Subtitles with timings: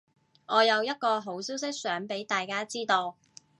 [0.47, 3.17] 我有一個好消息想畀大家知道